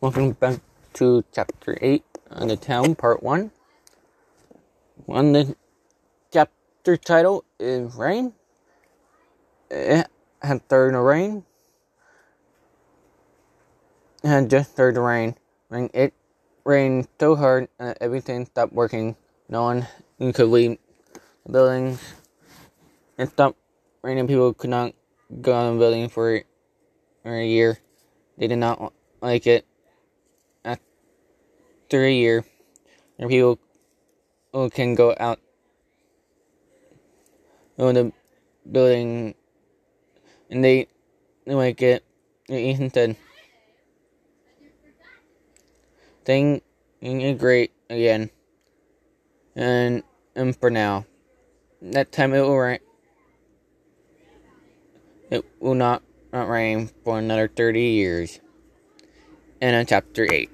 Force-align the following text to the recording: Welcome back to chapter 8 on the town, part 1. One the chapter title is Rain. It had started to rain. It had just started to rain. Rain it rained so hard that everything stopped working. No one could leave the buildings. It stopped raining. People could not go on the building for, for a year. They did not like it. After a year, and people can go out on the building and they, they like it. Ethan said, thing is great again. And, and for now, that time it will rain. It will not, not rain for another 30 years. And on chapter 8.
Welcome 0.00 0.32
back 0.32 0.60
to 0.94 1.24
chapter 1.32 1.76
8 1.80 2.04
on 2.30 2.48
the 2.48 2.56
town, 2.56 2.94
part 2.94 3.22
1. 3.22 3.50
One 5.06 5.32
the 5.32 5.56
chapter 6.32 6.96
title 6.96 7.44
is 7.58 7.94
Rain. 7.94 8.34
It 9.70 10.06
had 10.42 10.62
started 10.64 10.92
to 10.92 11.00
rain. 11.00 11.44
It 14.22 14.28
had 14.28 14.50
just 14.50 14.72
started 14.72 14.94
to 14.94 15.00
rain. 15.00 15.34
Rain 15.68 15.90
it 15.92 16.14
rained 16.64 17.08
so 17.18 17.34
hard 17.34 17.68
that 17.78 17.98
everything 18.00 18.46
stopped 18.46 18.72
working. 18.72 19.16
No 19.48 19.64
one 19.64 19.88
could 20.32 20.48
leave 20.48 20.78
the 21.44 21.52
buildings. 21.52 22.00
It 23.18 23.30
stopped 23.30 23.58
raining. 24.02 24.28
People 24.28 24.54
could 24.54 24.70
not 24.70 24.94
go 25.40 25.52
on 25.52 25.74
the 25.74 25.78
building 25.80 26.08
for, 26.08 26.42
for 27.22 27.34
a 27.34 27.46
year. 27.46 27.78
They 28.36 28.46
did 28.46 28.58
not 28.58 28.92
like 29.20 29.46
it. 29.46 29.66
After 30.64 32.04
a 32.04 32.12
year, 32.12 32.44
and 33.18 33.28
people 33.28 33.58
can 34.70 34.94
go 34.94 35.14
out 35.18 35.40
on 37.78 37.94
the 37.94 38.12
building 38.70 39.34
and 40.50 40.64
they, 40.64 40.86
they 41.46 41.54
like 41.54 41.80
it. 41.82 42.04
Ethan 42.48 42.90
said, 42.92 43.16
thing 46.24 46.62
is 47.00 47.38
great 47.38 47.72
again. 47.90 48.30
And, 49.54 50.02
and 50.34 50.56
for 50.56 50.70
now, 50.70 51.04
that 51.82 52.12
time 52.12 52.32
it 52.32 52.40
will 52.40 52.56
rain. 52.56 52.78
It 55.30 55.44
will 55.60 55.74
not, 55.74 56.02
not 56.32 56.48
rain 56.48 56.90
for 57.04 57.18
another 57.18 57.48
30 57.48 57.80
years. 57.80 58.40
And 59.60 59.74
on 59.74 59.86
chapter 59.86 60.26
8. 60.30 60.50